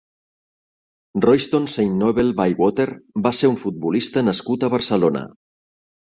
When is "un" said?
3.53-3.61